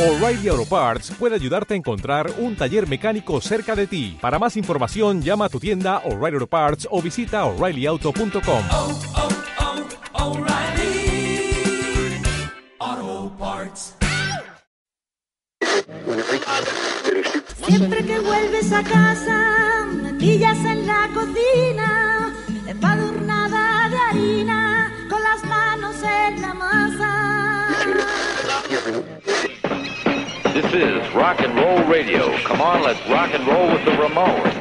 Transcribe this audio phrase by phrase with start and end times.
[0.00, 4.16] O'Reilly Auto Parts puede ayudarte a encontrar un taller mecánico cerca de ti.
[4.18, 8.64] Para más información, llama a tu tienda O'Reilly Auto Parts o visita oreillyauto.com.
[8.70, 8.98] oh,
[10.14, 11.52] oh, O'Reilly
[12.78, 13.94] Auto Parts.
[17.66, 22.34] Siempre que vuelves a casa, me pillas en la cocina,
[22.66, 26.80] empadurnada de harina, con las manos en la masa.
[30.60, 32.36] This is rock and roll radio.
[32.44, 34.52] Come on, let's rock and roll with the Ramones.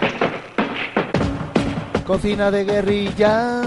[2.05, 3.63] Cocina de guerrilla,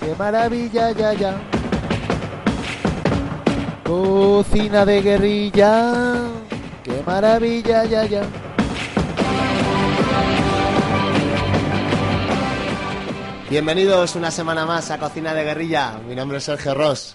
[0.00, 1.38] qué maravilla, ya, ya.
[3.84, 5.94] Cocina de guerrilla,
[6.82, 8.22] qué maravilla, ya, ya.
[13.48, 16.00] Bienvenidos una semana más a Cocina de Guerrilla.
[16.08, 17.14] Mi nombre es Sergio Ross.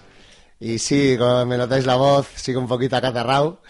[0.58, 3.60] Y sí, como me notáis la voz, sigo un poquito acatarrao.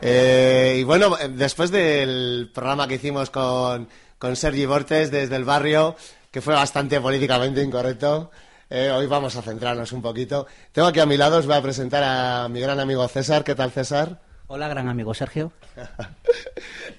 [0.00, 5.44] Eh, y bueno, eh, después del programa que hicimos con, con Sergi Bortes desde el
[5.44, 5.96] barrio,
[6.30, 8.30] que fue bastante políticamente incorrecto,
[8.70, 10.46] eh, hoy vamos a centrarnos un poquito.
[10.72, 13.42] Tengo aquí a mi lado, os voy a presentar a mi gran amigo César.
[13.42, 14.20] ¿Qué tal, César?
[14.46, 15.52] Hola, gran amigo Sergio.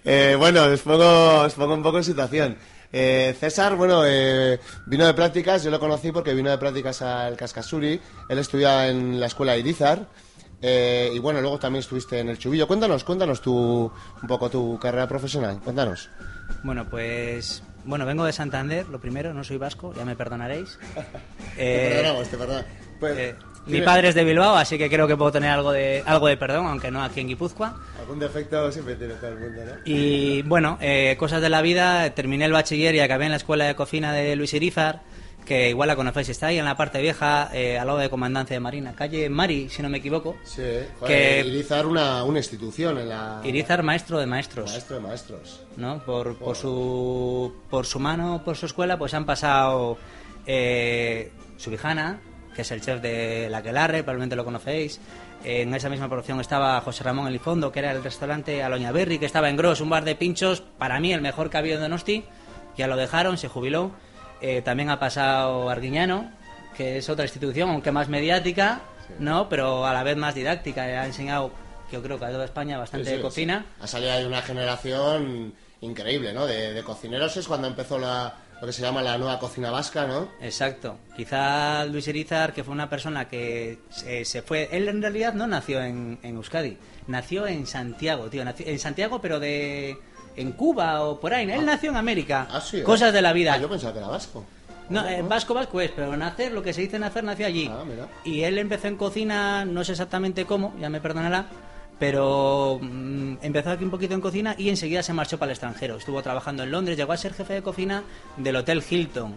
[0.03, 2.57] Eh, bueno, os pongo, os pongo un poco en situación.
[2.91, 7.37] Eh, César, bueno, eh, vino de prácticas, yo lo conocí porque vino de prácticas al
[7.37, 10.07] Cascasuri, él estudiaba en la escuela Irizar,
[10.61, 12.67] eh, y bueno, luego también estuviste en el Chubillo.
[12.67, 16.09] Cuéntanos, cuéntanos tu, un poco tu carrera profesional, cuéntanos.
[16.63, 17.63] Bueno, pues.
[17.83, 20.77] Bueno, vengo de Santander, lo primero, no soy vasco, ya me perdonaréis.
[21.55, 22.71] te Eh, perdonamos, te perdonamos.
[22.99, 26.03] Pues, eh, mi padre es de Bilbao, así que creo que puedo tener algo de,
[26.05, 27.75] algo de perdón, aunque no aquí en Guipúzcoa.
[27.99, 29.71] Algún defecto siempre tiene todo el mundo, ¿no?
[29.85, 33.65] Y bueno, eh, cosas de la vida, terminé el bachiller y acabé en la escuela
[33.65, 35.01] de cocina de Luis Irizar,
[35.45, 38.55] que igual la conocéis, está ahí en la parte vieja, eh, al lado de Comandancia
[38.55, 40.37] de Marina, calle Mari, si no me equivoco.
[40.43, 43.41] Sí, Que- joder, Irizar una, una institución en la...
[43.43, 44.69] Irizar, maestro de maestros.
[44.71, 45.61] Maestro de maestros.
[45.77, 45.99] ¿no?
[46.05, 49.97] Por, por, su, por su mano, por su escuela, pues han pasado
[50.45, 52.19] eh, Subijana,
[52.55, 54.99] que es el chef de La Quelarre, probablemente lo conocéis.
[55.43, 59.25] En esa misma producción estaba José Ramón Elifondo, que era el restaurante Aloña Berry, que
[59.25, 61.81] estaba en Gros, un bar de pinchos, para mí el mejor que ha habido en
[61.81, 62.23] Donosti.
[62.77, 63.91] Ya lo dejaron, se jubiló.
[64.41, 66.31] Eh, también ha pasado Arguiñano,
[66.75, 68.81] que es otra institución, aunque más mediática,
[69.19, 69.47] ¿no?
[69.49, 70.83] pero a la vez más didáctica.
[70.83, 71.51] Ha enseñado,
[71.91, 73.65] yo creo que a toda España, bastante Sí, sí, de cocina.
[73.79, 76.45] Ha salido ahí una generación increíble, ¿no?
[76.45, 80.05] De, de cocineros es cuando empezó la, lo que se llama la nueva cocina vasca,
[80.05, 80.29] ¿no?
[80.39, 80.97] Exacto.
[81.15, 84.69] Quizá Luis Irizar, que fue una persona que se, se fue...
[84.71, 86.77] Él en realidad no nació en, en Euskadi,
[87.07, 88.45] nació en Santiago, tío.
[88.45, 89.97] nació- en Santiago, pero de...
[90.35, 91.49] En Cuba o por ahí.
[91.49, 92.47] Él nació en América.
[92.49, 92.83] Ah, sí, ¿eh?
[92.83, 93.53] Cosas de la vida.
[93.53, 94.45] Ah, yo pensaba que era vasco.
[94.89, 97.69] No, eh, vasco, vasco es, pero nacer, lo que se dice nacer, nació allí.
[97.71, 98.07] Ah, mira.
[98.25, 101.45] Y él empezó en cocina, no sé exactamente cómo, ya me perdonará,
[101.97, 105.95] pero mm, empezó aquí un poquito en cocina y enseguida se marchó para el extranjero.
[105.95, 108.03] Estuvo trabajando en Londres, llegó a ser jefe de cocina
[108.35, 109.35] del Hotel Hilton,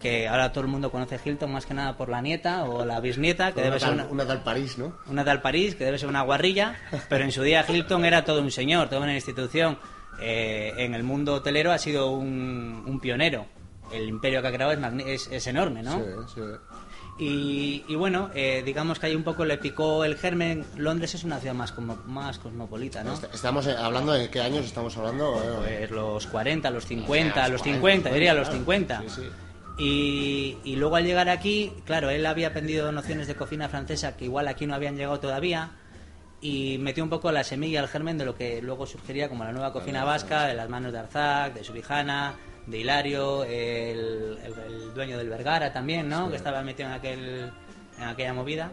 [0.00, 2.98] que ahora todo el mundo conoce Hilton más que nada por la nieta o la
[2.98, 4.94] bisnieta, que una, debe ser tal, una, una tal París, ¿no?
[5.06, 6.74] una tal París, que debe ser una guarrilla,
[7.08, 9.78] pero en su día Hilton era todo un señor, toda una institución.
[10.20, 13.46] Eh, en el mundo hotelero ha sido un, un pionero.
[13.92, 15.96] El imperio que ha creado es, es, es enorme, ¿no?
[15.96, 16.40] Sí, sí.
[17.20, 20.64] Y, y bueno, eh, digamos que ahí un poco le picó el germen.
[20.76, 23.14] Londres es una ciudad más, como, más cosmopolita, ¿no?
[23.14, 25.32] Est- Estamos eh, hablando de qué años estamos hablando.
[25.32, 28.58] Bueno, Pues los 40, los 50, los los 40, 50, diría los claro.
[28.58, 29.02] 50.
[29.02, 29.22] Sí, sí.
[29.80, 34.24] Y, y luego al llegar aquí, claro, él había aprendido nociones de cocina francesa que
[34.24, 35.70] igual aquí no habían llegado todavía
[36.40, 39.52] y metió un poco la semilla, el germen de lo que luego surgiría como la
[39.52, 42.34] nueva cocina vasca, de las manos de Arzac, de Subijana,
[42.66, 46.30] de Hilario, el, el- el dueño del Vergara también, ¿no?
[46.30, 47.52] Que estaba metido en, aquel,
[47.98, 48.70] en aquella movida.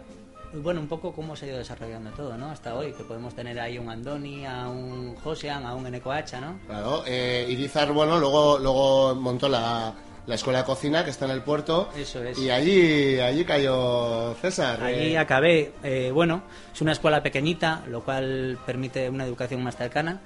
[0.53, 2.51] Y bueno, un poco cómo se ha ido desarrollando todo, ¿no?
[2.51, 6.59] Hasta hoy, que podemos tener ahí un Andoni, a un Josean, a un Enecoacha, ¿no?
[6.67, 9.93] Claro, eh, Irizar, bueno, luego, luego montó la,
[10.27, 11.89] la escuela de cocina que está en el puerto.
[11.95, 12.37] Eso es.
[12.39, 14.81] Y allí, allí cayó César.
[14.83, 15.73] Allí eh, acabé.
[15.83, 16.43] eh, bueno,
[16.73, 20.21] es una escuela pequeñita, lo cual permite una educación más cercana,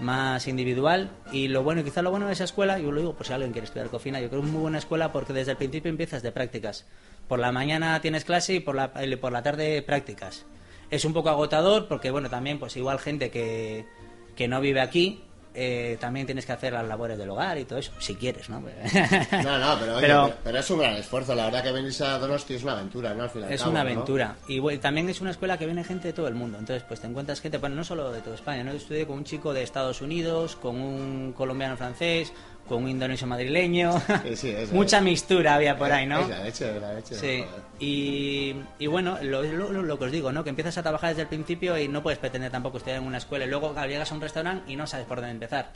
[0.00, 1.10] más individual.
[1.32, 3.52] Y lo bueno, quizá lo bueno de esa escuela, yo lo digo por si alguien
[3.52, 6.22] quiere estudiar cocina, yo creo que es muy buena escuela porque desde el principio empiezas
[6.22, 6.86] de prácticas.
[7.28, 10.44] Por la mañana tienes clase y por la, por la tarde prácticas.
[10.90, 13.86] Es un poco agotador porque, bueno, también, pues igual gente que,
[14.34, 15.22] que no vive aquí.
[15.54, 18.60] Eh, también tienes que hacer las labores del hogar y todo eso, si quieres, ¿no?
[19.42, 21.34] No, no, pero, oye, Pero- pero, pero es un gran esfuerzo.
[21.34, 23.24] La verdad que venirse a Donosti es una aventura, ¿no?
[23.24, 23.90] Al fin y al Es cabo, una ¿no?
[23.90, 24.36] aventura.
[24.48, 26.58] Y bueno, también es una escuela que viene gente de todo el mundo.
[26.58, 28.70] Entonces, pues te encuentras gente, bueno, no solo de toda España, ¿no?
[28.72, 32.32] Yo estudié con un chico de Estados Unidos, con un colombiano francés,
[32.70, 34.00] con un indonesio madrileño.
[34.22, 35.02] Sí, sí, eso Mucha es.
[35.04, 36.20] mistura había por ahí, ¿no?
[36.20, 37.14] Es la leche, es la leche.
[37.16, 37.44] Sí,
[37.78, 40.42] y, y bueno, lo, lo- lo- que os digo, ¿no?
[40.44, 43.18] Que empiezas a trabajar desde el principio y no puedes pretender tampoco estudiar en una
[43.18, 45.72] escuela y luego llegas a un restaurante y no sabes por dónde empezar.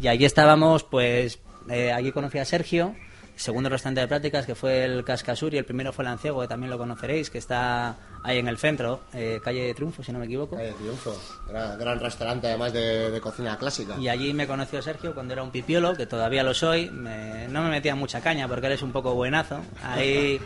[0.00, 2.94] Y allí estábamos, pues, eh, allí conocí a Sergio,
[3.40, 6.48] segundo restaurante de prácticas que fue el Cascasur y el primero fue el Anciego, que
[6.48, 10.18] también lo conoceréis, que está ahí en el centro, eh, calle de Triunfo, si no
[10.18, 10.56] me equivoco.
[10.56, 11.16] Calle Triunfo.
[11.48, 13.96] Gran, gran restaurante además de, de cocina clásica.
[13.98, 16.90] Y allí me conoció Sergio cuando era un pipiolo, que todavía lo soy.
[16.90, 19.60] Me- no me metía mucha caña porque él es un poco buenazo.
[19.82, 20.40] Ahí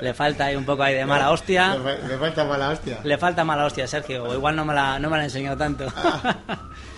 [0.00, 1.76] le falta ahí un poco ahí de mala hostia.
[1.76, 2.98] Me, me falta mala hostia.
[3.04, 4.24] Le falta mala hostia, Sergio.
[4.24, 5.86] O igual no me la, no me la enseñó tanto.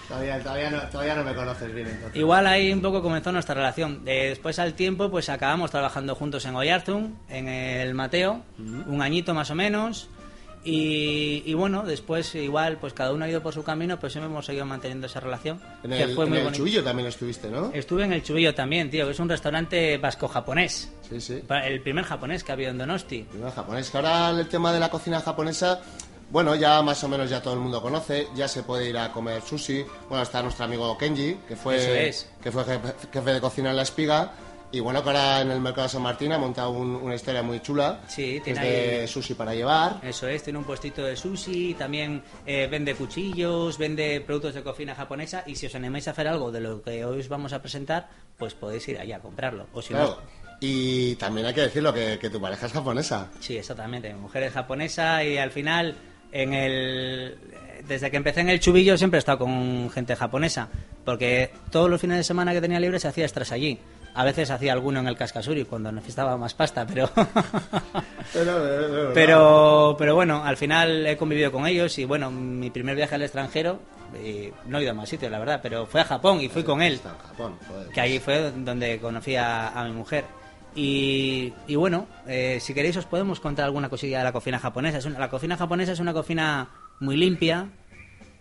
[0.09, 2.17] Todavía, todavía, no, todavía no me conoces bien entonces.
[2.17, 4.05] igual ahí un poco comenzó nuestra relación.
[4.05, 9.51] Después al tiempo, pues acabamos trabajando juntos en Oyarzum, en el Mateo, un añito más
[9.51, 10.09] o menos.
[10.67, 14.31] Y, y bueno, después igual, pues cada uno ha ido por su camino, pues siempre
[14.31, 15.61] hemos seguido manteniendo esa relación.
[15.83, 16.53] En que el, fue en muy el.
[16.53, 17.71] Chubillo también estuviste, ¿no?
[17.75, 20.91] Estuve en el Chubillo también, tío, que es un restaurante vasco-japonés.
[21.07, 21.43] Sí, sí.
[21.65, 23.25] El primer japonés que ha habido en Donosti.
[23.25, 23.91] Primero japonés.
[23.91, 25.83] Que ahora el tema de la cocina japonesa,
[26.31, 28.29] bueno, ya más o menos ya todo el mundo conoce.
[28.35, 29.85] Ya se puede ir a comer sushi.
[30.09, 32.29] Bueno, está nuestro amigo Kenji, que fue, es.
[32.43, 34.33] que fue jefe, jefe de cocina en La Espiga.
[34.73, 37.45] Y bueno, que ahora en el mercado de San Martín ha montado un- una historia
[37.45, 38.01] muy chula.
[38.09, 40.01] Sí, que es tiene de ahí- sushi para llevar.
[40.03, 44.97] Eso es, tiene un puestito de sushi, también eh, vende cuchillos, vende productos de cocina
[44.97, 47.63] japonesa y si os animáis a hacer algo de lo que hoy os vamos a
[47.63, 49.69] presentar, pues podéis ir allá a comprarlo.
[49.75, 50.19] O si Claro.
[50.21, 53.31] no, Y también hay que decirlo que, que tu pareja es japonesa.
[53.39, 55.95] sí, exactamente, mi mujer es japonesa y al final,
[56.35, 57.39] en el
[57.89, 60.69] desde que empecé en el chubillo siempre he estado con gente japonesa,
[61.05, 63.79] porque todos los fines de semana que tenía libre se hacía extras allí.
[64.17, 67.11] A veces hacía alguno en el Cascasuri cuando necesitaba más pasta, pero
[69.15, 73.23] Pero, pero bueno, al final he convivido con ellos y bueno, mi primer viaje al
[73.23, 73.81] extranjero,
[74.15, 76.63] eh, no he ido a más sitios, la verdad, pero fue a Japón y fui
[76.63, 77.59] con él, Japón,
[77.93, 80.25] que ahí fue donde conocí a, a mi mujer.
[80.77, 84.99] Y, y bueno, eh, si queréis os podemos contar alguna cosilla de la cocina japonesa.
[84.99, 86.69] Es una- la cocina japonesa es una cocina
[87.01, 87.69] muy limpia,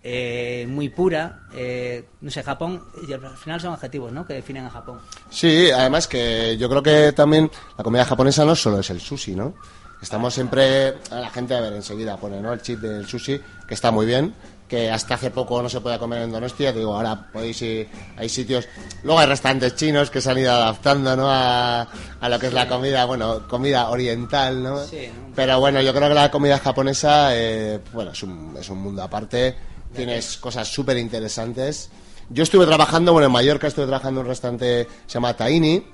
[0.03, 1.41] eh, muy pura.
[1.56, 4.25] eh, no sé, Japón, y al final son adjetivos, ¿no?
[4.25, 5.00] Que definen a Japón.
[5.30, 9.36] Sí, además que yo creo que también la comida japonesa no solo es el sushi,
[9.36, 9.53] ¿no?
[10.01, 12.51] Estamos siempre, a la gente, a ver, enseguida pone, ¿no?
[12.51, 14.33] El chip del sushi, que está muy bien,
[14.68, 18.30] que hasta hace poco no se podía comer en Donostia, digo, ahora podéis ir, hay
[18.30, 18.68] sitios,
[19.04, 21.30] luego hay restaurantes chinos que se han ido adaptando, ¿no?
[21.30, 24.83] A, a lo que es la comida, bueno, comida oriental, ¿no?
[24.86, 25.33] Sí, ¿no?
[25.36, 29.04] Pero bueno, yo creo que la comida japonesa, eh, bueno, es un, es un mundo
[29.04, 29.56] aparte,
[29.95, 31.89] tienes cosas súper interesantes.
[32.30, 35.86] Yo estuve trabajando, bueno, en Mallorca estuve trabajando en un restaurante, se llama Taini,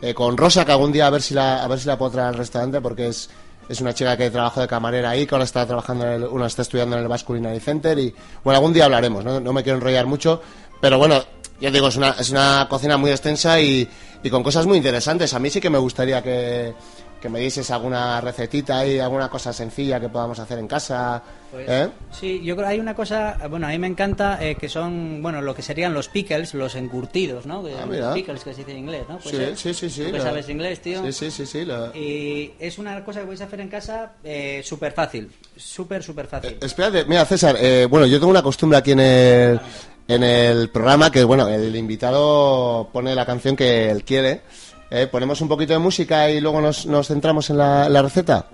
[0.00, 2.12] eh, con Rosa, que algún día a ver si la, a ver si la puedo
[2.12, 3.30] traer al restaurante, porque es,
[3.68, 6.46] es una chica que trabajó de camarera ahí, que ahora está trabajando, en el, una
[6.46, 9.78] está estudiando en el Basque Center, y bueno, algún día hablaremos, no, no me quiero
[9.78, 10.40] enrollar mucho,
[10.80, 11.22] pero bueno,
[11.60, 13.88] ya digo, es una, es una cocina muy extensa y
[14.30, 15.32] con cosas muy interesantes.
[15.34, 16.74] A mí sí que me gustaría que,
[17.20, 21.20] que me dieses alguna recetita y alguna cosa sencilla que podamos hacer en casa.
[21.50, 21.88] Pues, ¿eh?
[22.12, 25.20] Sí, yo creo que hay una cosa, bueno, a mí me encanta eh, que son,
[25.22, 27.64] bueno, lo que serían los pickles, los encurtidos, ¿no?
[27.80, 28.14] Ah, mira.
[28.14, 29.18] pickles que se dice en inglés, ¿no?
[29.18, 30.04] Puede Sí, sí, sí, sí.
[30.04, 31.02] Tú que la- sabes inglés, tío.
[31.10, 35.32] Sí, sí, sí, Y es una cosa que podéis hacer en casa eh, súper fácil,
[35.56, 36.50] súper, súper fácil.
[36.52, 39.60] Eh, Espérate, mira, César, eh, bueno, yo tengo una costumbre aquí en el,
[40.06, 44.42] en el programa que, bueno, el invitado pone la canción que él quiere.
[44.90, 48.46] Eh, ponemos un poquito de música y luego nos, nos centramos en la, la receta.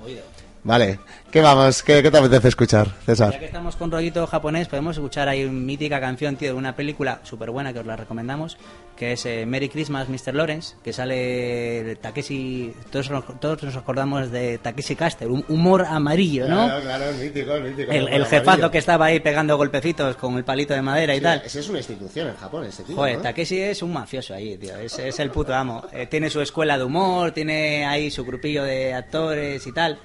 [0.67, 0.99] Vale,
[1.31, 1.83] ¿qué vamos?
[1.83, 3.39] ¿Qué, qué te apetece escuchar, Ya César?
[3.39, 7.21] que estamos con rollito japonés, podemos escuchar ahí una mítica canción, tío, de una película
[7.23, 8.57] súper buena que os la recomendamos,
[8.97, 10.35] que es eh, Merry Christmas, Mr.
[10.35, 16.65] Lawrence, que sale Takeshi, todos, todos nos acordamos de Takeshi Caster, un humor amarillo, ¿no?
[16.65, 17.93] Claro, claro, es mítico, es mítico.
[17.93, 21.43] El, el jefazo que estaba ahí pegando golpecitos con el palito de madera y tal.
[21.45, 22.97] Esa es una institución en Japón, ese tío.
[22.97, 23.23] Joder, ¿no?
[23.23, 24.75] Takeshi es un mafioso ahí, tío.
[24.79, 25.85] Es, es el puto amo.
[25.93, 29.99] Eh, tiene su escuela de humor, tiene ahí su grupillo de actores y tal.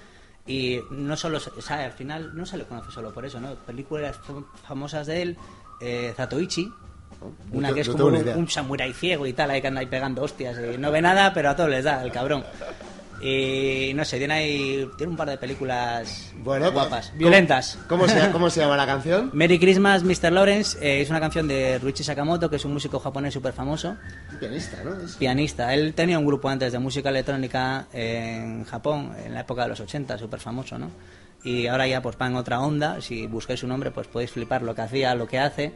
[0.47, 3.53] Y no solo, o sea, al final no se le conoce solo por eso, ¿no?
[3.55, 5.37] Películas fam- famosas de él,
[5.81, 6.71] eh, Zatoichi,
[7.51, 10.23] una que es como un, un samurái ciego y tal, ahí que anda ahí pegando
[10.23, 10.57] hostias.
[10.73, 12.43] y no ve nada, pero a todos les da, el cabrón.
[13.21, 17.77] Y no sé, tiene ahí, tiene un par de películas Bueno, guapas, ¿cómo- violentas.
[17.89, 19.29] ¿Cómo se, ¿Cómo se llama la canción?
[19.33, 20.31] Merry Christmas, Mr.
[20.31, 23.97] Lawrence eh, es una canción de Ruichi Sakamoto, que es un músico japonés súper famoso,
[24.39, 25.01] pianista, ¿no?
[25.03, 25.73] Es- pianista.
[25.73, 29.79] Él tenía un grupo antes de música electrónica en Japón, en la época de los
[29.81, 30.89] 80, súper famoso, ¿no?
[31.43, 34.61] Y ahora ya pues va en otra onda, si busquáis su nombre pues podéis flipar
[34.61, 35.73] lo que hacía, lo que hace.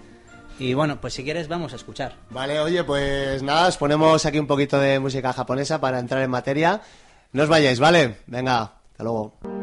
[0.60, 2.14] Y bueno, pues si quieres vamos a escuchar.
[2.30, 6.30] Vale, oye, pues nada, os ponemos aquí un poquito de música japonesa para entrar en
[6.30, 6.80] materia.
[7.34, 8.18] No os vayáis, ¿vale?
[8.28, 8.62] Venga,
[8.92, 9.63] hasta luego.「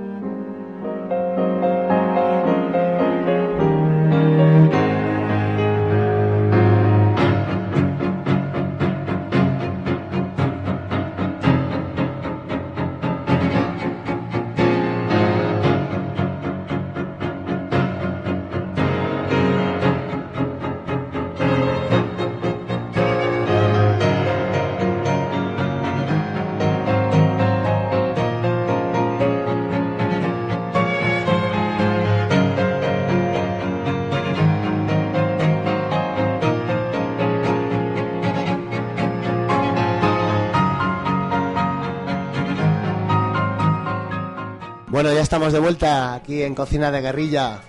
[45.31, 47.61] estamos de vuelta aquí en Cocina de Guerrilla,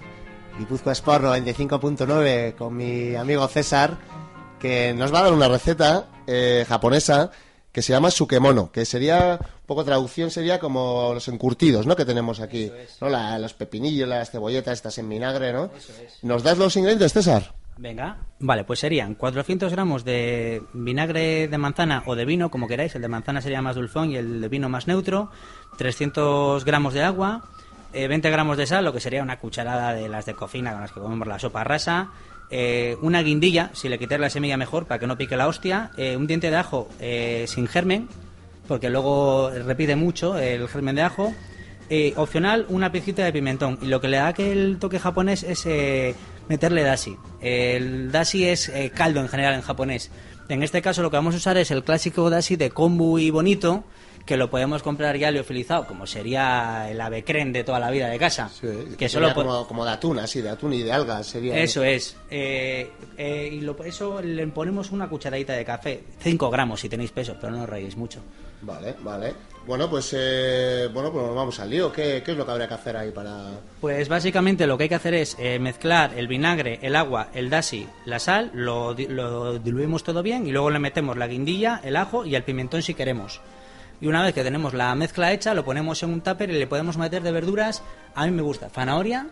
[0.58, 3.98] Guipúzcoa Sport 95.9 con mi amigo César,
[4.60, 7.30] que nos va a dar una receta eh, japonesa
[7.72, 11.96] que se llama sukemono, que sería, un poco traducción, sería como los encurtidos, ¿no?
[11.96, 13.10] Que tenemos aquí, ¿no?
[13.10, 15.70] La- los pepinillos, las cebolletas, estas en vinagre, ¿no?
[16.24, 17.54] ¿Nos das los ingredientes, César?
[17.78, 22.94] Venga, vale, pues serían 400 gramos de vinagre de manzana o de vino, como queráis.
[22.96, 25.32] El de manzana sería más dulzón y el de vino más neutro.
[25.78, 27.44] 300 gramos de agua,
[27.94, 30.82] eh, 20 gramos de sal, lo que sería una cucharada de las de cocina con
[30.82, 32.10] las que comemos la sopa rasa.
[32.54, 35.92] eh, una guindilla, si le quitáis la semilla mejor, para que no pique la hostia.
[35.98, 38.10] eh, un diente de ajo eh, sin germen,
[38.68, 41.34] porque luego repite mucho el germen de ajo.
[41.90, 43.78] Eh, opcional, una piecita de pimentón.
[43.82, 45.66] Y lo que le da que el toque japonés es
[46.52, 47.16] meterle dashi.
[47.40, 50.12] El dashi es eh, caldo en general en japonés.
[50.50, 53.30] En este caso lo que vamos a usar es el clásico dashi de kombu y
[53.30, 53.86] bonito,
[54.26, 58.08] que lo podemos comprar ya liofilizado, como sería el ave creme de toda la vida
[58.08, 58.50] de casa.
[58.60, 61.58] que Sería solo como, como de atún, así, de atún y de algas, sería.
[61.58, 62.16] eso es.
[62.30, 66.04] Eh, eh, y lo, eso le ponemos una cucharadita de café.
[66.20, 68.22] 5 gramos si tenéis peso, pero no os rayéis mucho.
[68.62, 69.34] Vale, vale.
[69.66, 71.92] Bueno, pues, eh, bueno, pues vamos al lío.
[71.92, 73.52] ¿Qué, qué es lo que habría que hacer ahí para...?
[73.80, 77.50] Pues básicamente lo que hay que hacer es eh, mezclar el vinagre, el agua, el
[77.50, 82.26] dashi, la sal, lo diluimos todo bien y luego le metemos la guindilla, el ajo
[82.26, 83.40] y el pimentón si queremos.
[84.02, 86.66] Y una vez que tenemos la mezcla hecha, lo ponemos en un tupper y le
[86.68, 87.84] podemos meter de verduras.
[88.16, 89.28] A mí me gusta zanahoria,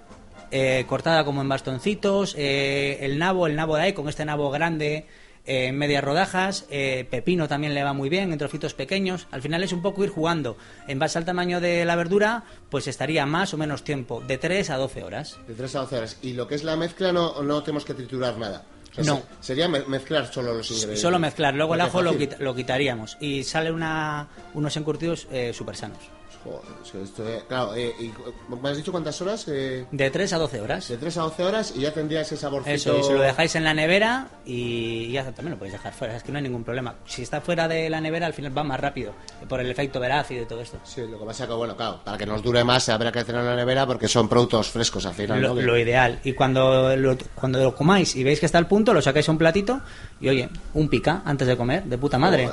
[0.51, 4.51] eh, cortada como en bastoncitos, eh, el nabo, el nabo de ahí, con este nabo
[4.51, 5.07] grande,
[5.49, 9.25] eh, en medias rodajas, eh, pepino también le va muy bien, en trocitos pequeños.
[9.31, 10.57] Al final es un poco ir jugando.
[10.87, 14.69] En base al tamaño de la verdura, pues estaría más o menos tiempo, de 3
[14.69, 15.39] a 12 horas.
[15.47, 16.17] De 3 a 12 horas.
[16.21, 18.63] Y lo que es la mezcla no, no tenemos que triturar nada.
[18.91, 19.17] O sea, No.
[19.39, 21.01] se- sería me- mezclar solo los ingredientes.
[21.01, 25.75] Solo mezclar, luego el ajo lo, lo quitaríamos y sale una, unos encurtidos eh, súper
[25.75, 25.99] sanos.
[26.43, 28.13] Joder, es esto, claro, eh, y,
[28.61, 29.45] ¿me has dicho cuántas horas?
[29.49, 30.87] Eh, De 3 a 12 horas.
[30.87, 32.73] de 3 a 12 horas y ya tendría ese saborcito...
[32.73, 36.15] Eso, y se lo dejáis en la nevera y ya también lo podéis dejar fuera,
[36.15, 36.95] es que no hay ningún problema.
[37.05, 39.13] Si está fuera de la nevera, al final va más rápido,
[39.49, 40.79] por el efecto verácido y todo esto.
[40.85, 43.49] Sí, lo que pasa que, bueno, claro, para que nos dure más habrá que tenerlo
[43.49, 46.19] en la nevera porque son productos frescos al final, Lo, lo ideal.
[46.23, 49.31] Y cuando lo, cuando lo comáis y veis que está al punto, lo sacáis a
[49.33, 49.81] un platito
[50.21, 52.49] y oye, un pica antes de comer, de puta madre.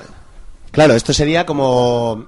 [0.72, 2.26] Claro, esto sería como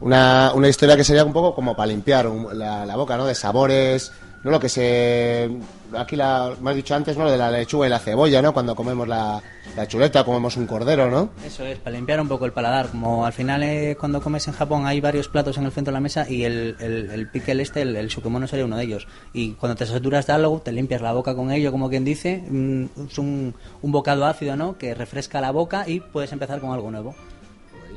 [0.00, 3.26] una, una historia que sería un poco como para limpiar la, la boca, ¿no?
[3.26, 4.12] De sabores,
[4.44, 4.50] ¿no?
[4.50, 5.50] Lo que se...
[5.96, 7.24] Aquí la, me has dicho antes, ¿no?
[7.24, 8.54] Lo de la lechuga y la cebolla, ¿no?
[8.54, 9.42] Cuando comemos la,
[9.76, 11.30] la chuleta, comemos un cordero, ¿no?
[11.44, 12.90] Eso es, para limpiar un poco el paladar.
[12.90, 15.96] Como al final eh, cuando comes en Japón hay varios platos en el centro de
[15.96, 19.08] la mesa y el, el, el pickle este, el, el sukemono sería uno de ellos.
[19.32, 22.44] Y cuando te saturas de algo, te limpias la boca con ello, como quien dice.
[22.48, 24.78] mm, Es un, un bocado ácido, ¿no?
[24.78, 27.16] Que refresca la boca y puedes empezar con algo nuevo.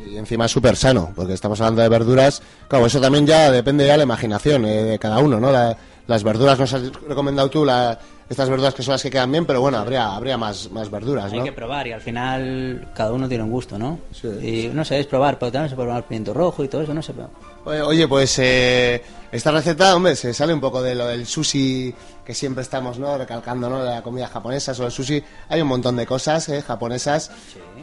[0.10, 2.42] Y encima es súper sano, porque estamos hablando de verduras.
[2.68, 5.52] Claro, eso también ya depende ya de la imaginación eh, de cada uno, ¿no?
[5.52, 7.98] La- las verduras nos has recomendado tú, la-
[8.30, 11.32] estas verduras que son las que quedan bien, pero bueno, habría, habría más, más verduras,
[11.32, 11.46] Hay ¿no?
[11.46, 14.00] que probar y al final cada uno tiene un gusto, ¿no?
[14.12, 14.28] Sí.
[14.28, 16.94] y no sé, es probar, pero también se puede probar pimiento rojo y todo eso,
[16.94, 17.14] no sé.
[17.14, 17.30] Pero...
[17.66, 19.02] Oye, pues eh,
[19.32, 23.18] esta receta, hombre, se sale un poco de lo del sushi que siempre estamos, ¿no?
[23.18, 23.82] Recalcando, ¿no?
[23.84, 25.24] De la comida japonesa, sobre el sushi.
[25.48, 26.62] Hay un montón de cosas, ¿eh?
[26.62, 27.32] Japonesas.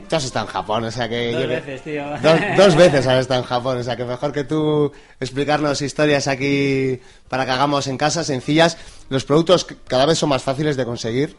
[0.09, 1.33] Tú has estado en Japón, o sea que...
[1.33, 2.05] Dos yo- veces, tío.
[2.23, 6.29] Dos, dos veces has estado en Japón, o sea que mejor que tú explicarnos historias
[6.29, 8.77] aquí para que hagamos en casa, sencillas.
[9.09, 11.37] Los productos cada vez son más fáciles de conseguir,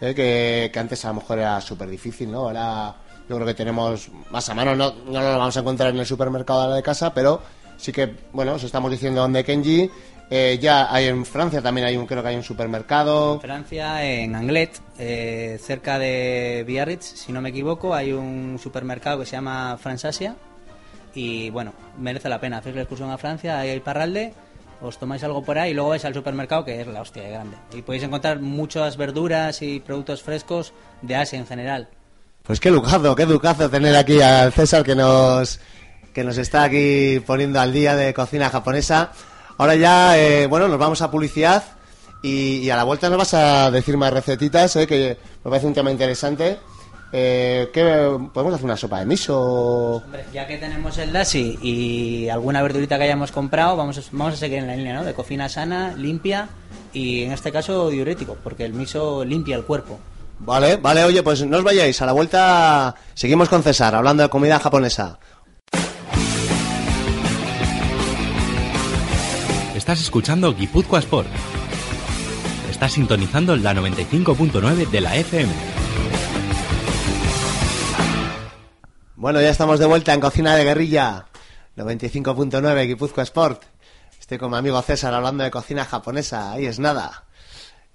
[0.00, 0.14] ¿eh?
[0.14, 2.40] que, que antes a lo mejor era súper difícil, ¿no?
[2.42, 2.94] Ahora
[3.28, 6.06] yo creo que tenemos más a mano, no, no lo vamos a encontrar en el
[6.06, 7.40] supermercado de la de casa, pero
[7.80, 9.90] sí que, bueno, os estamos diciendo donde Kenji.
[10.32, 13.34] Eh, ya hay en Francia también hay un, creo que hay un supermercado.
[13.34, 19.18] En Francia, en Anglet, eh, cerca de Biarritz, si no me equivoco, hay un supermercado
[19.18, 20.36] que se llama Fransasia
[21.16, 22.58] y bueno, merece la pena.
[22.58, 24.32] Hacéis la excursión a Francia, ahí hay Parralde,
[24.80, 27.30] os tomáis algo por ahí y luego vais al supermercado que es la hostia de
[27.30, 27.56] grande.
[27.74, 30.72] Y podéis encontrar muchas verduras y productos frescos
[31.02, 31.88] de Asia en general.
[32.44, 35.60] Pues qué lujazo, qué lujazo tener aquí al César que nos,
[36.12, 39.12] que nos está aquí poniendo al día de cocina japonesa.
[39.58, 41.62] Ahora ya, eh, bueno, nos vamos a publicidad
[42.22, 45.66] y, y a la vuelta nos vas a decir más recetitas, eh, que me parece
[45.66, 46.58] un tema interesante.
[47.12, 47.82] Eh, ¿qué,
[48.32, 49.96] ¿Podemos hacer una sopa de miso?
[49.96, 54.34] Hombre, ya que tenemos el dashi y alguna verdurita que hayamos comprado, vamos a, vamos
[54.34, 55.04] a seguir en la línea ¿no?
[55.04, 56.48] de cocina sana, limpia
[56.92, 59.98] y en este caso diurético, porque el miso limpia el cuerpo.
[60.38, 62.00] Vale, vale, oye, pues no os vayáis.
[62.00, 65.18] A la vuelta seguimos con César, hablando de comida japonesa.
[69.90, 71.26] Estás escuchando Guipúzcoa Sport.
[72.70, 75.52] Estás sintonizando la 95.9 de la FM.
[79.16, 81.26] Bueno, ya estamos de vuelta en Cocina de Guerrilla,
[81.76, 83.64] 95.9 Guipúzcoa Sport.
[84.20, 87.24] Estoy con mi amigo César hablando de cocina japonesa, ahí es nada.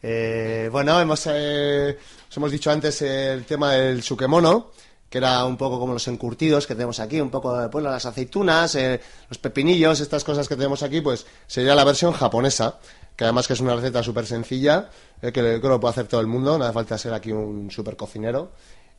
[0.02, 1.98] Eh, bueno, hemos, eh,
[2.30, 4.72] os hemos dicho antes el tema del sukemono,
[5.16, 8.76] que era un poco como los encurtidos que tenemos aquí, un poco pues, las aceitunas,
[8.76, 12.80] eh, los pepinillos, estas cosas que tenemos aquí, pues sería la versión japonesa,
[13.16, 14.90] que además que es una receta súper sencilla,
[15.22, 17.32] eh, que creo que lo puede hacer todo el mundo, no hace falta ser aquí
[17.32, 18.52] un súper cocinero.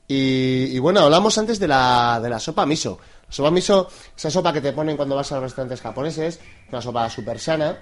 [0.08, 2.98] Y, y bueno, hablamos antes de la, de la sopa miso.
[3.26, 6.80] La sopa miso, esa sopa que te ponen cuando vas a los restaurantes japoneses, una
[6.80, 7.76] sopa súper sana,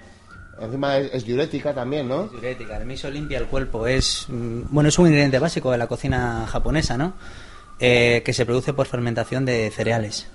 [0.59, 2.27] encima es, es diurética también, ¿no?
[2.27, 3.87] Diurética, el miso limpia el cuerpo.
[3.87, 7.13] Es mm, bueno, es un ingrediente básico de la cocina japonesa, ¿no?
[7.79, 10.27] Eh, que se produce por fermentación de cereales.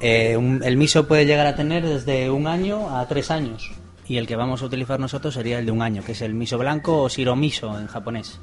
[0.00, 3.70] Eh, el miso puede llegar a tener desde un año a tres años.
[4.06, 6.34] Y el que vamos a utilizar nosotros sería el de un año, que es el
[6.34, 8.40] miso blanco o shiromiso en japonés.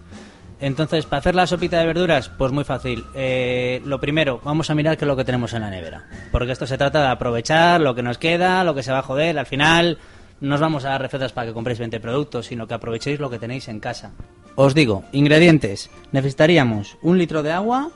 [0.61, 3.03] Entonces, para hacer la sopita de verduras, pues muy fácil.
[3.15, 6.07] Eh, lo primero, vamos a mirar qué es lo que tenemos en la nevera.
[6.31, 9.03] Porque esto se trata de aprovechar lo que nos queda, lo que se va a
[9.03, 9.37] joder.
[9.39, 9.97] Al final,
[10.39, 13.29] no os vamos a dar recetas para que compréis 20 productos, sino que aprovechéis lo
[13.29, 14.11] que tenéis en casa.
[14.55, 15.89] Os digo, ingredientes.
[16.11, 17.91] Necesitaríamos un litro de agua,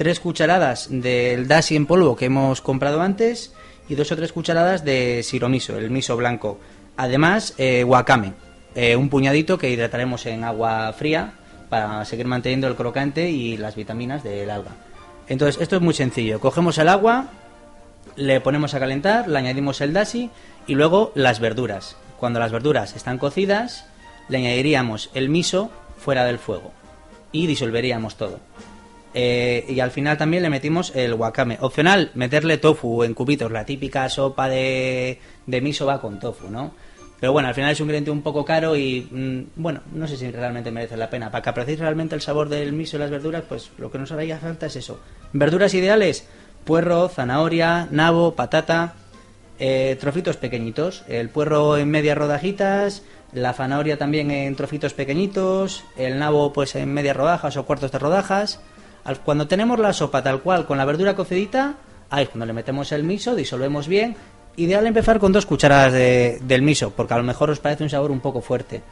[0.00, 3.52] tres cucharadas del dashi en polvo que hemos comprado antes
[3.86, 6.58] y dos o tres cucharadas de siromiso, el miso blanco.
[6.96, 8.32] Además, eh, wakame,
[8.74, 11.34] eh, un puñadito que hidrataremos en agua fría
[11.68, 14.70] para seguir manteniendo el crocante y las vitaminas del alga.
[15.28, 16.40] Entonces, esto es muy sencillo.
[16.40, 17.26] Cogemos el agua,
[18.16, 20.30] le ponemos a calentar, le añadimos el dashi
[20.66, 21.98] y luego las verduras.
[22.18, 23.84] Cuando las verduras están cocidas,
[24.30, 26.72] le añadiríamos el miso fuera del fuego
[27.32, 28.40] y disolveríamos todo.
[29.12, 31.58] Eh, y al final también le metimos el wakame.
[31.60, 33.50] Opcional, meterle tofu en cubitos.
[33.50, 36.72] La típica sopa de, de miso va con tofu, ¿no?
[37.20, 40.16] Pero bueno, al final es un ingrediente un poco caro y, mm, bueno, no sé
[40.16, 41.30] si realmente merece la pena.
[41.30, 44.10] Para que apreciéis realmente el sabor del miso y las verduras, pues lo que nos
[44.10, 45.00] haría falta es eso.
[45.34, 46.26] Verduras ideales,
[46.64, 48.94] puerro, zanahoria, nabo, patata,
[49.58, 51.04] eh, trocitos pequeñitos.
[51.08, 53.02] El puerro en medias rodajitas,
[53.34, 57.98] la zanahoria también en trocitos pequeñitos, el nabo pues en medias rodajas o cuartos de
[57.98, 58.60] rodajas.
[59.24, 61.74] Cuando tenemos la sopa tal cual con la verdura cocidita,
[62.10, 64.16] ahí cuando le metemos el miso, disolvemos bien.
[64.56, 67.90] Ideal empezar con dos cucharadas de- del miso, porque a lo mejor os parece un
[67.90, 68.82] sabor un poco fuerte.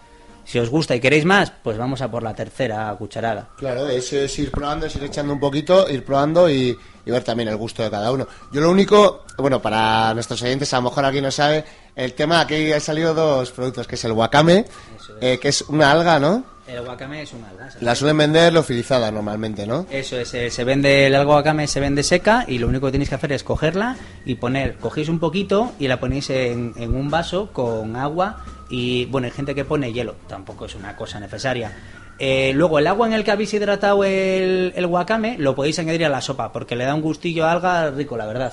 [0.44, 3.49] Si os gusta y queréis más, pues vamos a por la tercera cucharada.
[3.59, 7.23] Claro, es, es ir probando, es ir echando un poquito, ir probando y, y ver
[7.23, 8.27] también el gusto de cada uno.
[8.51, 12.40] Yo lo único, bueno, para nuestros oyentes, a lo mejor aquí no sabe, el tema,
[12.40, 14.61] aquí han salido dos productos, que es el wakame,
[14.97, 15.23] Eso es.
[15.23, 16.44] eh, que es una alga, ¿no?
[16.68, 17.70] El wakame es un alga.
[17.70, 17.83] ¿sabes?
[17.83, 19.87] La suelen vender lofilizada normalmente, ¿no?
[19.90, 22.92] Eso es, eh, se vende el algo wakame se vende seca y lo único que
[22.92, 26.94] tenéis que hacer es cogerla y poner, cogéis un poquito y la ponéis en, en
[26.94, 31.18] un vaso con agua y bueno, hay gente que pone hielo, tampoco es una cosa
[31.18, 31.72] necesaria.
[32.18, 36.04] Eh, luego el agua en el que habéis hidratado el, el wakame lo podéis añadir
[36.04, 38.52] a la sopa porque le da un gustillo a alga rico, la verdad.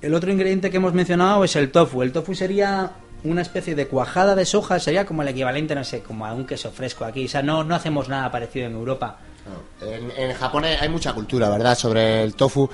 [0.00, 2.02] El otro ingrediente que hemos mencionado es el tofu.
[2.02, 2.92] El tofu sería
[3.24, 6.46] una especie de cuajada de soja, sería como el equivalente, no sé, como a un
[6.46, 7.26] queso fresco aquí.
[7.26, 9.18] O sea, no, no hacemos nada parecido en Europa.
[9.80, 12.68] En, en Japón hay mucha cultura, ¿verdad?, sobre el tofu.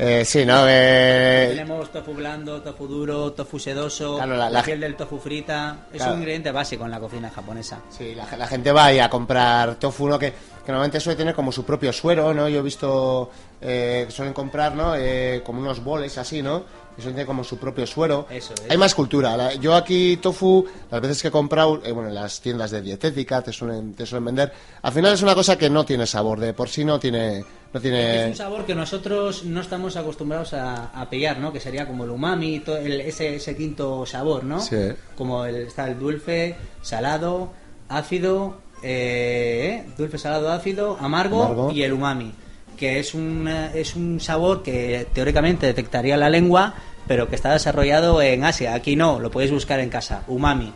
[0.00, 0.62] Eh, sí, ¿no?
[0.68, 5.86] Eh, Tenemos tofu blando, tofu duro, tofu sedoso, Claro, la, la- piel del tofu frita.
[5.92, 6.12] Es Claro.
[6.12, 7.80] un ingrediente básico en la cocina japonesa.
[7.90, 10.16] Sí, la, la gente va ahí a comprar tofu, ¿no?
[10.16, 10.30] Que,
[10.64, 12.48] que normalmente suele tener como su propio suero, ¿no?
[12.48, 13.28] Yo he visto
[13.60, 14.94] eh, que suelen comprar, ¿no?
[14.94, 16.62] Eh, como unos boles así, ¿no?
[16.98, 18.26] Suelen tener como su propio suero.
[18.28, 18.70] Eso es.
[18.70, 19.36] Hay más cultura.
[19.36, 22.82] La- yo aquí tofu, las veces que he comprado, eh, bueno, en las tiendas de
[22.82, 24.52] dietética te suelen, te suelen vender.
[24.82, 27.44] Al final es una cosa que no tiene sabor, de por sí no tiene...
[27.70, 28.26] No Es tiene...
[28.28, 31.52] un sabor que nosotros no estamos acostumbrados a, a pillar, ¿no?
[31.52, 34.58] Que sería como el umami, to- el- ese, ese quinto sabor, ¿no?
[34.60, 34.76] Sí.
[35.16, 37.52] Como el, está el dulce, salado,
[37.88, 41.70] ácido, eh, dulce, salado, ácido, amargo, Amargo.
[41.72, 42.32] y el umami,
[42.78, 46.74] que es un, eh, es un sabor que teóricamente detectaría la lengua,
[47.06, 48.74] pero que está desarrollado en Asia.
[48.74, 50.22] Aquí no, lo podéis buscar en casa.
[50.28, 50.72] Umami,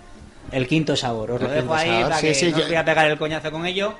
[0.50, 1.30] el quinto sabor.
[1.32, 2.02] Os lo El dejo ahí sabor.
[2.04, 3.94] para Sí, que sí, no yo- os voy a pegar el coñazo con ello.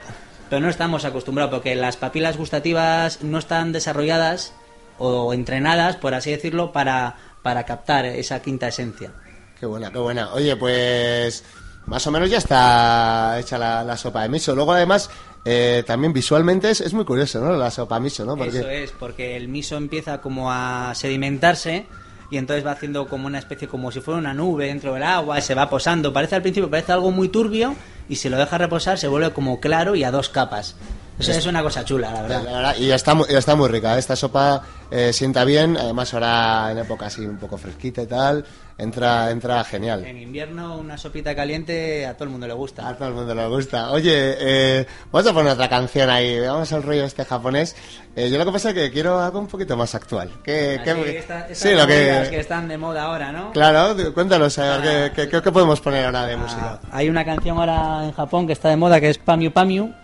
[0.50, 4.52] Pero no estamos acostumbrados porque las papilas gustativas no están desarrolladas
[4.98, 9.12] o entrenadas, por así decirlo, para, para captar esa quinta esencia.
[9.58, 10.30] Qué buena, qué buena.
[10.34, 11.42] Oye, pues
[11.86, 14.54] más o menos ya está hecha la, la sopa de miso.
[14.54, 15.08] Luego, además,
[15.44, 17.57] eh, también visualmente es, es muy curioso, ¿no?
[17.57, 18.37] La sopa miso, ¿no?
[18.37, 21.87] Porque Eso es, porque el miso empieza como a sedimentarse
[22.31, 25.40] y entonces va haciendo como una especie, como si fuera una nube dentro del agua,
[25.40, 26.12] se va posando.
[26.12, 27.74] Parece al principio, parece algo muy turbio
[28.09, 30.76] y si lo deja reposar se vuelve como claro y a dos capas.
[31.18, 32.42] Eso es una cosa chula, la La verdad.
[32.44, 33.96] verdad, y está, muy- está muy rica.
[33.98, 38.44] Esta sopa eh, sienta bien, además ahora en época así un poco fresquita y tal,
[38.79, 40.05] entra, entra genial.
[40.05, 42.88] En invierno una sopita caliente a todo el mundo le gusta.
[42.88, 43.92] A todo el mundo le gusta.
[43.92, 46.40] Oye, eh, vamos a poner otra canción ahí.
[46.40, 47.77] Vamos al rollo este japonés.
[48.16, 50.29] Eh, yo lo que pasa es que quiero algo un poquito más actual.
[50.42, 52.27] ¿Qué, Así, qué- esta- sí, lo que...
[52.31, 53.53] que están de moda ahora, ¿no?
[53.53, 56.81] Claro, cuéntanos, a ver, ¿qué, qué, qué podemos poner ahora de música?
[56.85, 59.94] Ah, hay una canción ahora en Japón que está de moda que es Pamiu Pamiu.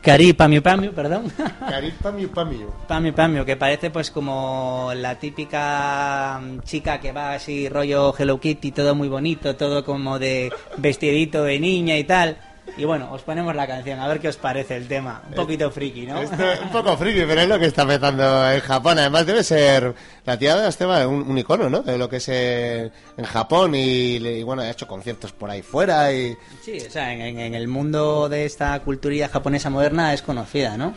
[0.00, 1.28] Kari Pamiu Pamiu, perdón.
[1.68, 2.72] Karit Pamiu Pamiu.
[2.88, 8.40] Pamiu Pamiu, que parece pues como la típica mm, chica que va así rollo Hello
[8.40, 12.38] Kitty, todo muy bonito, todo como de vestidito de niña y tal.
[12.80, 15.22] Y bueno, os ponemos la canción, a ver qué os parece el tema.
[15.28, 16.18] Un poquito friki, ¿no?
[16.22, 18.98] Esto es un poco friki, pero es lo que está empezando en Japón.
[18.98, 21.82] Además, debe ser la tía de Esteban un, un icono, ¿no?
[21.82, 22.90] De lo que es en
[23.26, 26.34] Japón y, y, bueno, ha hecho conciertos por ahí fuera y.
[26.64, 30.94] Sí, o sea, en, en- el mundo de esta cultura japonesa moderna es conocida, ¿no?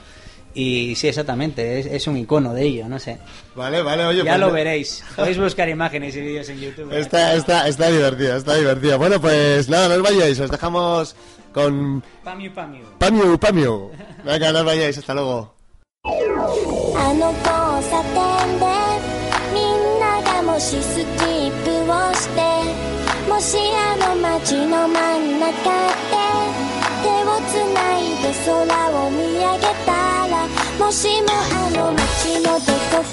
[0.55, 3.17] Y sí, exactamente, es, es un icono de ello, no sé.
[3.55, 4.19] Vale, vale, oye.
[4.23, 5.03] ya pues lo veréis.
[5.15, 6.93] Podéis buscar imágenes y vídeos en YouTube.
[6.93, 8.95] Está, está, está divertida, está divertida.
[8.97, 11.15] Bueno, pues nada, no os vayáis, os dejamos
[11.53, 12.83] con Pamiu Pamiu.
[12.99, 13.91] Pamiu Pamiu.
[14.25, 15.53] Venga, no vayáis, hasta luego.
[16.05, 17.47] あの交
[17.89, 18.65] 差点で
[19.53, 22.41] みんながもしスキップをして
[23.29, 26.17] もしあの街の真ん中で
[27.03, 28.51] 手をつないで空
[28.91, 29.91] を見上げた
[30.27, 30.33] ら
[30.77, 33.03] もしもあの街のどこ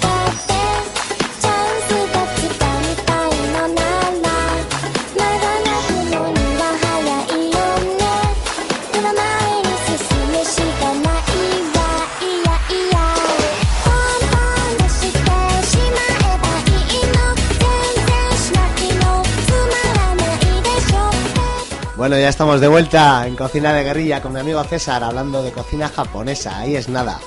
[22.01, 25.51] Bueno, ya estamos de vuelta en Cocina de Guerrilla con mi amigo César hablando de
[25.51, 26.57] cocina japonesa.
[26.57, 27.19] Ahí es nada.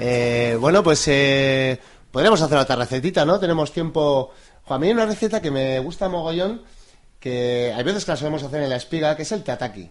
[0.00, 1.78] Eh, bueno, pues eh,
[2.10, 3.38] podríamos hacer otra recetita, ¿no?
[3.38, 4.32] Tenemos tiempo.
[4.64, 6.62] Jo, a mí hay una receta que me gusta mogollón,
[7.18, 9.90] que hay veces que la solemos hacer en la espiga, que es el tataki.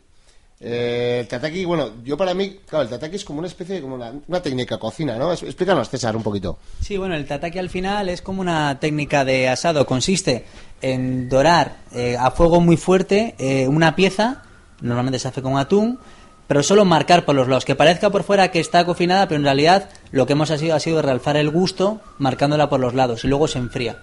[0.59, 3.81] Eh, el tataki, bueno, yo para mí, claro, el tataki es como una especie de,
[3.81, 5.31] como una, técnica de cocina, ¿no?
[5.31, 6.57] Explícanos, César, un poquito.
[6.81, 9.85] Sí, bueno, el tataki al final es como una técnica de asado.
[9.85, 10.45] Consiste
[10.81, 14.43] en dorar eh, a fuego muy fuerte eh, una pieza,
[14.81, 15.99] normalmente se hace con atún,
[16.47, 19.43] pero solo marcar por los lados, que parezca por fuera que está cocinada, pero en
[19.43, 23.27] realidad lo que hemos sido ha sido realzar el gusto marcándola por los lados y
[23.27, 23.97] luego se enfría.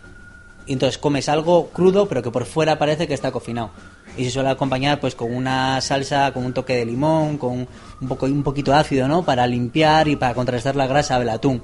[0.66, 3.70] Y entonces comes algo crudo, pero que por fuera parece que está cocinado.
[4.16, 7.68] Y se suele acompañar pues con una salsa, con un toque de limón, con
[8.00, 9.24] un poco un poquito ácido, ¿no?
[9.24, 11.62] Para limpiar y para contrastar la grasa del atún.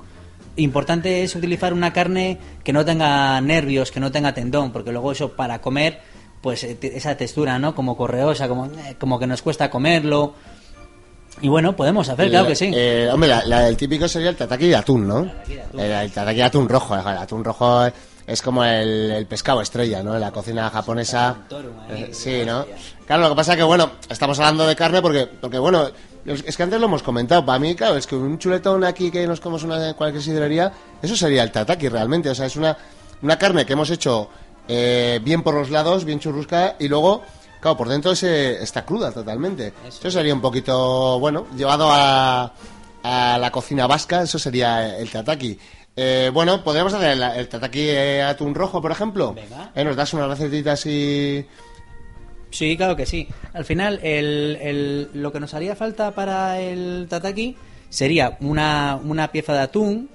[0.57, 5.13] Importante es utilizar una carne que no tenga nervios, que no tenga tendón, porque luego
[5.13, 6.01] eso para comer,
[6.43, 7.75] pues eh, esa textura, ¿no?
[7.75, 10.35] Como correosa, como, eh, como que nos cuesta comerlo.
[11.41, 12.71] Y bueno, podemos hacer, claro que sí.
[12.75, 15.23] Eh, hombre, la- la- el típico sería el tataki de atún, ¿no?
[15.25, 15.81] de atún.
[15.81, 16.95] El, el tataki de atún rojo.
[16.95, 17.87] El atún rojo
[18.27, 20.15] es como el, el pescado estrella, ¿no?
[20.15, 21.39] En la cocina japonesa.
[21.91, 22.67] Eh, sí, ¿no?
[23.07, 25.89] Claro, lo que pasa es que, bueno, estamos hablando de carne porque, porque bueno,
[26.25, 27.45] es que antes lo hemos comentado.
[27.45, 31.17] Para mí, claro, es que un chuletón aquí que nos comemos una, cualquier sidrería, eso
[31.17, 32.31] sería el tataki realmente.
[32.31, 32.77] O sea, es una,
[33.23, 34.29] una carne que hemos hecho
[34.69, 37.23] eh, bien por los lados, bien churrusca, y luego,
[37.61, 39.73] claro, por dentro se, está cruda totalmente.
[39.87, 42.53] Eso, sería un poquito, bueno, llevado a,
[43.03, 45.59] a la cocina vasca, eso sería el tataki.
[45.95, 49.35] Eh, bueno, podríamos hacer el, el tataki eh, atún rojo, por ejemplo.
[49.35, 49.73] Venga.
[49.75, 51.47] Eh, nos das una recetita así.
[52.53, 53.27] Sí, claro que sí.
[53.55, 57.57] Al final, el, el- lo que nos haría falta para el tataki
[57.89, 60.09] sería una, una pieza de atún.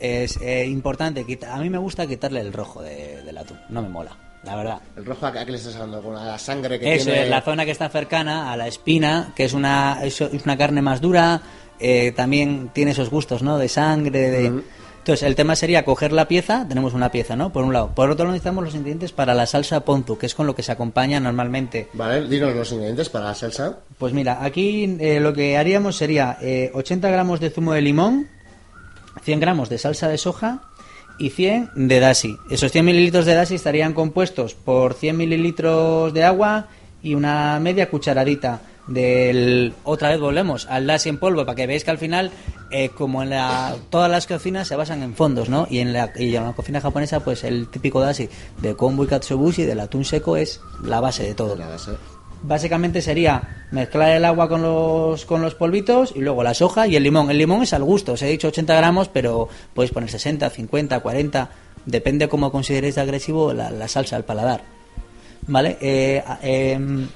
[0.00, 3.88] Es eh, importante, a mí me gusta quitarle el rojo de- del atún, no me
[3.88, 4.10] mola,
[4.42, 4.78] la verdad.
[4.96, 6.02] El rojo, ¿a qué le estás hablando?
[6.02, 7.22] Con la sangre que Eso tiene.
[7.22, 10.82] es, la zona que está cercana a la espina, que es una, es una carne
[10.82, 11.40] más dura,
[11.78, 13.56] eh, también tiene esos gustos, ¿no?
[13.56, 14.62] De sangre, de...
[15.04, 17.52] Entonces, el tema sería coger la pieza, tenemos una pieza, ¿no?
[17.52, 17.90] Por un lado.
[17.94, 20.62] Por otro lado, necesitamos los ingredientes para la salsa ponzu, que es con lo que
[20.62, 21.90] se acompaña normalmente.
[21.92, 23.80] Vale, dinos los ingredientes para la salsa.
[23.98, 28.28] Pues mira, aquí eh, lo que haríamos sería eh, 80 gramos de zumo de limón,
[29.22, 30.62] 100 gramos de salsa de soja
[31.18, 32.38] y 100 de dashi.
[32.50, 36.68] Esos 100 mililitros de dashi estarían compuestos por 100 mililitros de agua
[37.02, 39.74] y una media cucharadita del...
[39.84, 42.30] Otra vez volvemos al dashi en polvo para que veáis que al final,
[42.70, 45.66] eh, como en la, todas las cocinas se basan en fondos, ¿no?
[45.70, 48.28] Y en, la, y en la cocina japonesa, pues el típico dashi
[48.60, 51.56] de kombu y katsuobushi, del atún seco, es la base de todo.
[51.56, 51.92] La base.
[52.42, 56.94] Básicamente sería mezclar el agua con los, con los polvitos y luego la soja y
[56.94, 57.30] el limón.
[57.30, 61.00] El limón es al gusto, os he dicho 80 gramos, pero podéis poner 60, 50,
[61.00, 61.50] 40,
[61.86, 64.62] depende cómo consideréis de agresivo la, la salsa al paladar.
[65.46, 65.78] ¿Vale?
[65.80, 67.08] Eh, em,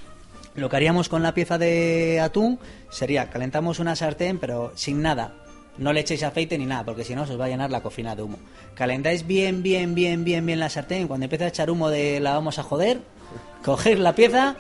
[0.59, 2.59] Lo que haríamos con la pieza de atún
[2.91, 5.35] sería calentamos una sartén, pero sin nada.
[5.79, 7.81] No le echéis aceite ni nada, porque si no se os va a llenar la
[7.83, 8.39] cocina de humo.
[8.75, 11.07] Calentáis bien, bien, bien, bien, bien la sartén.
[11.07, 13.01] Cuando empiece a echar humo de la vamos a joder,
[13.65, 14.57] cogéis la pieza,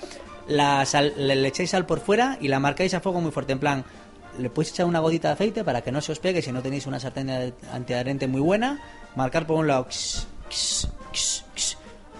[0.47, 3.53] la sal- le, le echáis sal por fuera y la marcáis a fuego muy fuerte.
[3.53, 3.85] En plan,
[4.39, 6.63] le podéis echar una gotita de aceite para que no se os pegue si no
[6.63, 7.29] tenéis una sartén
[7.73, 8.81] antiadherente muy buena.
[9.17, 9.89] Marcar por un lado,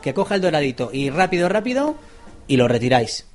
[0.03, 1.95] que coja el doradito y rápido, rápido,
[2.49, 3.28] y lo retiráis.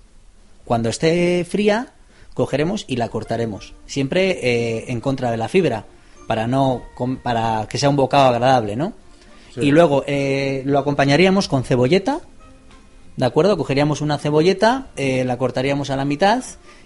[0.65, 1.93] Cuando esté fría,
[2.33, 3.73] cogeremos y la cortaremos.
[3.85, 5.85] Siempre eh, en contra de la fibra,
[6.27, 6.83] para no
[7.21, 8.93] para que sea un bocado agradable, ¿no?
[9.55, 12.21] Y luego eh, lo acompañaríamos con cebolleta,
[13.17, 13.55] ¿de acuerdo?
[13.55, 16.43] Cogeríamos una cebolleta, eh, la cortaríamos a la mitad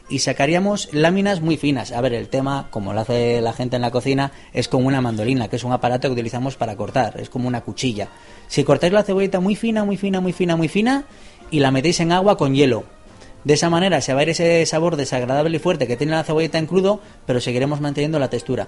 [0.09, 1.93] y sacaríamos láminas muy finas.
[1.93, 4.99] A ver, el tema, como lo hace la gente en la cocina, es como una
[4.99, 8.09] mandolina, que es un aparato que utilizamos para cortar, es como una cuchilla.
[8.47, 11.05] Si cortáis la cebolleta muy fina, muy fina, muy fina, muy fina,
[11.51, 12.83] y la metéis en agua con hielo,
[13.47, 16.25] de esa manera se va a ir ese sabor desagradable y fuerte que tiene la
[16.25, 18.67] cebolleta en crudo, pero seguiremos manteniendo la textura.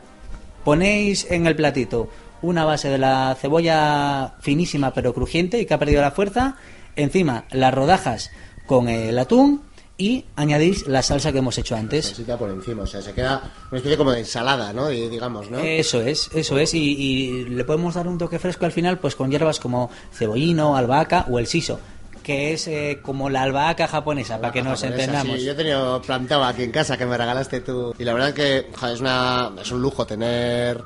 [0.63, 2.07] Ponéis en el platito
[2.41, 6.55] una base de la cebolla finísima pero crujiente y que ha perdido la fuerza,
[6.95, 8.31] encima las rodajas
[8.67, 9.63] con el atún
[9.97, 12.05] y añadís la salsa que hemos hecho antes.
[12.05, 14.89] Salsita por encima, o sea, se queda una especie como de ensalada, ¿no?
[14.89, 15.59] Y, digamos, ¿no?
[15.59, 19.17] Eso es, eso es, y, y le podemos dar un toque fresco al final, pues
[19.17, 21.81] con hierbas como cebollino, albahaca o el siso,
[22.29, 25.39] que es eh, como la albahaca japonesa, para que nos Japonesa, entendamos.
[25.39, 27.95] sí, yo he tenido plantado aquí en casa que me regalaste tú.
[27.97, 30.83] Y la verdad es que joder, es, una, es un lujo tener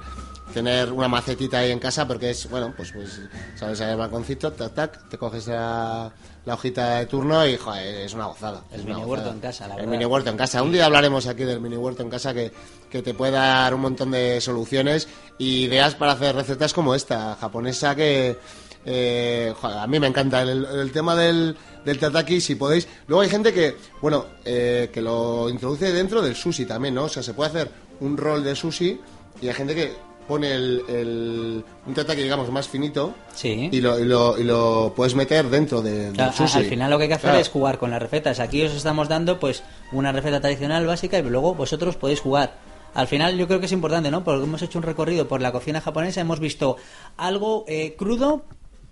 [0.53, 3.19] tener una macetita ahí en casa porque es, bueno, pues, pues
[3.55, 6.13] sales al balconcito, tac, tac, te coges la,
[6.45, 8.61] la hojita de turno y, joder, es una gozada.
[8.71, 9.91] El es mini huerto en casa, la El verdad.
[9.91, 10.61] mini huerto en casa.
[10.61, 12.51] Un día hablaremos aquí del mini huerto en casa que,
[12.89, 17.35] que te puede dar un montón de soluciones y ideas para hacer recetas como esta,
[17.35, 18.37] japonesa que...
[18.85, 22.87] eh, joder, a mí me encanta el, el tema del, del tataki, si podéis.
[23.07, 27.05] Luego hay gente que, bueno, eh, que lo introduce dentro del sushi también, ¿no?
[27.05, 28.99] O sea, se puede hacer un rol de sushi
[29.41, 29.91] y hay gente que
[30.27, 33.67] pone el, el- un tataki, digamos, más finito Sí.
[33.71, 36.59] y, lo, y, lo, y lo puedes meter dentro de, del sushi.
[36.59, 37.41] Al final lo que hay que hacer Claro.
[37.41, 38.39] es jugar con las recetas.
[38.39, 42.55] Aquí os estamos dando pues una receta tradicional básica y luego vosotros podéis jugar.
[42.93, 44.23] Al final yo creo que es importante, ¿no?
[44.23, 46.77] Porque hemos hecho un recorrido por la cocina japonesa, hemos visto
[47.17, 48.43] algo eh, crudo,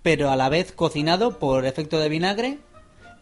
[0.02, 2.58] pero a la vez cocinado por efecto de vinagre.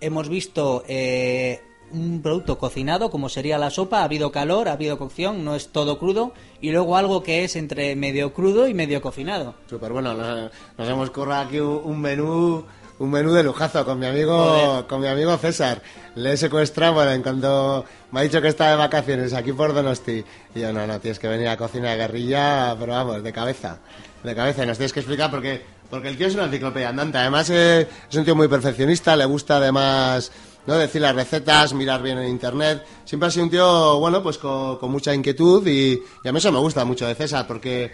[0.01, 1.61] Hemos visto eh,
[1.93, 5.69] un producto cocinado, como sería la sopa, ha habido calor, ha habido cocción, no es
[5.69, 6.33] todo crudo.
[6.61, 9.55] Y luego algo que es entre medio crudo y medio cocinado.
[9.69, 12.65] Súper bueno, nos, nos hemos currado aquí un, un menú
[13.01, 14.87] un menú de lujazo con mi amigo Joder.
[14.87, 15.81] con mi amigo César.
[16.17, 19.73] Le he secuestrado bueno, en cuanto me ha dicho que está de vacaciones aquí por
[19.73, 20.23] Donosti.
[20.55, 23.79] Y yo, no, no, tienes que venir a cocina de guerrilla, pero vamos, de cabeza.
[24.23, 27.19] De cabeza, y nos tienes que explicar porque, porque el tío es una enciclopedia andante.
[27.19, 30.31] Además, eh, es un tío muy perfeccionista, le gusta además
[30.67, 30.77] ¿no?
[30.77, 32.85] decir las recetas, mirar bien en internet.
[33.05, 36.39] Siempre ha sido un tío, bueno, pues con, con mucha inquietud y, y a mí
[36.39, 37.91] eso me gusta mucho de César porque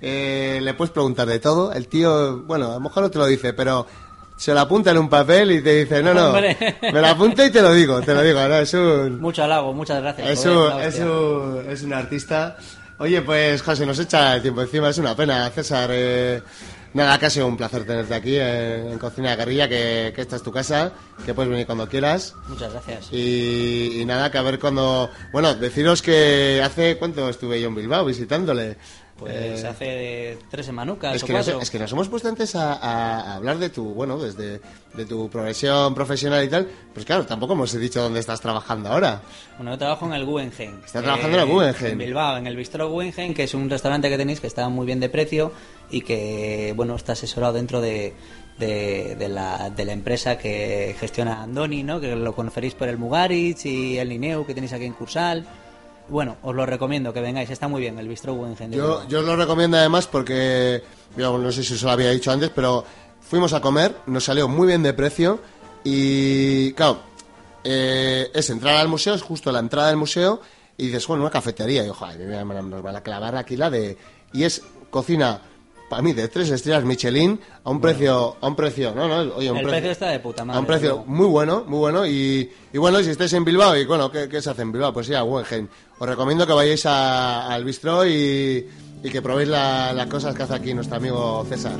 [0.00, 1.72] eh, le puedes preguntar de todo.
[1.72, 3.86] El tío, bueno, a lo mejor no te lo dice, pero
[4.36, 6.56] se lo apunta en un papel y te dice, no, no, Hombre.
[6.82, 8.54] me lo apunta y te lo digo, te lo digo, ¿no?
[8.56, 10.28] Es un, Mucho halago, muchas gracias.
[10.28, 12.56] es un, es un, es un artista.
[13.00, 15.90] Oye, pues José, nos echa el tiempo encima, es una pena, César.
[15.92, 16.42] eh,
[16.98, 20.20] nada, que ha sido un placer tenerte aquí en, en Cocina de Guerrilla, que, que
[20.20, 20.92] esta es tu casa,
[21.24, 22.34] que puedes venir cuando quieras.
[22.48, 23.08] Muchas gracias.
[23.12, 25.08] Y, y nada, que a ver cuando...
[25.32, 26.98] Bueno, deciros que hace...
[26.98, 28.76] ¿Cuánto estuve yo en Bilbao visitándole?
[29.18, 31.60] Pues Eh, hace tres semanucas es o que, nos, cuatro.
[31.60, 34.60] es que nos hemos puesto antes a, hablar de tu, bueno, desde
[34.94, 39.20] de tu progresión profesional y tal, pues claro, tampoco hemos dicho dónde estás trabajando ahora.
[39.56, 40.80] Bueno, yo trabajo en el Guggenheim.
[40.84, 41.92] Está trabajando en el Guggenheim.
[41.92, 44.86] En Bilbao, en el Bistro Guggenheim, que es un restaurante que tenéis que está muy
[44.86, 45.52] bien de precio
[45.90, 48.14] y que, bueno, está asesorado dentro de,
[48.58, 52.00] de, de la, de la empresa que gestiona Andoni, ¿no?
[52.00, 55.44] Que lo conoceréis por el Mugaritz y el Lineu que tenéis aquí en Cursal.
[56.08, 59.24] Bueno, os lo recomiendo que vengáis, está muy bien el Bistro de Yo, yo os
[59.24, 60.82] lo recomiendo además porque,
[61.16, 62.84] yo no sé si os lo había dicho antes, pero
[63.20, 65.40] fuimos a comer, nos salió muy bien de precio
[65.84, 67.00] y, claro,
[67.62, 70.40] eh, es entrar al museo, es justo la entrada del museo
[70.76, 73.98] y dices, bueno, una cafetería, y ojo, nos van a clavar aquí la de...
[74.32, 75.42] Y es cocina,
[75.88, 79.50] para mí, de tres estrellas Michelin a un precio, a un precio, no, no, oye,
[79.50, 80.56] un el precio está de puta madre.
[80.56, 81.04] a un precio luego.
[81.06, 82.06] muy bueno, muy bueno.
[82.06, 84.92] Y, y bueno, si estáis en Bilbao, y bueno, ¿qué, qué se hace en Bilbao?
[84.92, 85.68] Pues sí, a Guggenheim.
[85.98, 88.68] Os recomiendo que vayáis a- al bistro y,
[89.02, 91.72] y que probéis la- las cosas que hace aquí nuestro amigo César.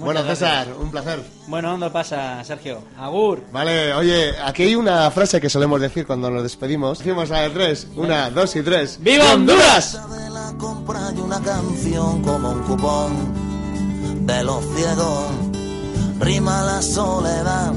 [0.00, 1.22] Bueno, César, un placer.
[1.46, 2.82] Bueno, ¿dónde pasa, Sergio?
[2.98, 3.44] Agur.
[3.52, 6.98] Vale, oye, aquí hay una frase que solemos decir cuando nos despedimos.
[6.98, 8.98] Decimos a de tres, una, dos y tres.
[9.00, 10.00] ¡Viva Honduras!
[10.10, 15.26] de la compra y una canción como un cupón de los ciegos.
[16.18, 17.72] Rima la soledad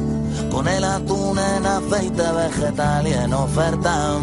[0.52, 4.20] con el atún en aceite vegetal y en oferta.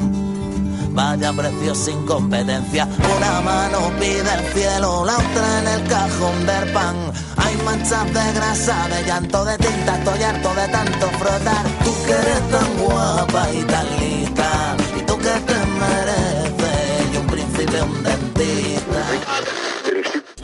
[0.93, 6.73] Vaya precio sin competencia, una mano pide el cielo, la otra en el cajón del
[6.73, 6.97] pan.
[7.37, 11.65] Hay manchas de grasa, de llanto, de tinta, estoy harto de tanto frotar.
[11.85, 17.27] Tú que eres tan guapa y tan lista, y tú que te mereces, y un
[17.27, 19.03] príncipe, un dentista.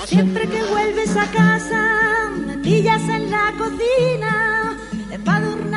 [0.06, 4.76] Siempre que vuelves a casa, me en la cocina,
[5.10, 5.75] empadurnada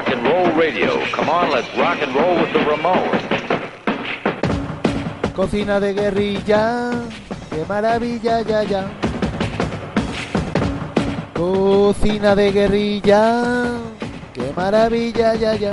[0.00, 1.04] rock and roll radio.
[1.12, 3.20] Come on, let's rock and roll with the Ramones.
[5.34, 7.04] Cocina de guerrilla,
[7.50, 8.88] qué maravilla, ya, ya.
[11.34, 13.78] Cocina de guerrilla,
[14.32, 15.72] qué maravilla, ya, ya.